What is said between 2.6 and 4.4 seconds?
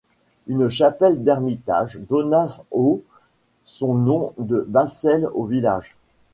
au son nom